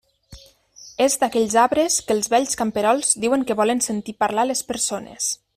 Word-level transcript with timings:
És 1.05 1.17
d'aquells 1.23 1.57
arbres 1.65 1.99
que 2.07 2.17
els 2.19 2.31
vells 2.35 2.57
camperols 2.63 3.13
diuen 3.27 3.47
que 3.51 3.59
volen 3.63 3.87
sentir 3.91 4.21
parlar 4.25 4.51
les 4.53 4.69
persones. 4.73 5.33